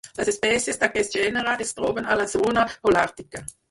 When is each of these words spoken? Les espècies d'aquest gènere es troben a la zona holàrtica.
Les 0.19 0.29
espècies 0.31 0.81
d'aquest 0.85 1.19
gènere 1.19 1.55
es 1.69 1.77
troben 1.83 2.13
a 2.17 2.21
la 2.25 2.29
zona 2.37 2.69
holàrtica. 2.83 3.49